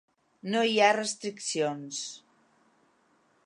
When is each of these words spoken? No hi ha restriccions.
No 0.53 0.63
hi 0.69 0.79
ha 0.85 0.95
restriccions. 0.97 2.03